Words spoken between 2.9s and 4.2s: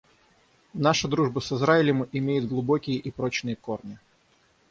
и прочные корни.